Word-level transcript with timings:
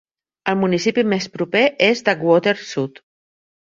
El 0.53 0.55
municipi 0.61 1.03
més 1.11 1.29
proper 1.37 1.63
és 1.91 2.03
Duckwater, 2.09 2.57
sud. 2.75 2.99